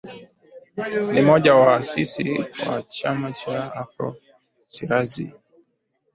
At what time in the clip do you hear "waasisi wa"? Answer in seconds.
1.65-2.81